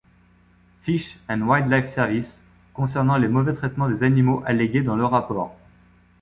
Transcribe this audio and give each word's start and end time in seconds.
Fish 0.81 1.19
and 1.29 1.43
Wildlife 1.47 1.85
Service 1.87 2.41
concernant 2.73 3.17
les 3.17 3.27
mauvais 3.27 3.53
traitements 3.53 3.87
des 3.87 4.01
animaux 4.01 4.41
allégués 4.47 4.81
dans 4.81 4.95
le 4.95 5.05
rapport. 5.05 5.55